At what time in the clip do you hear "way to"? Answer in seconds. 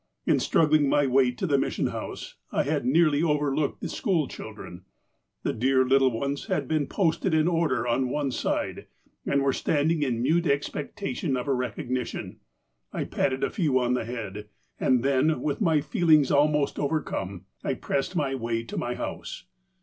1.05-1.45, 18.33-18.77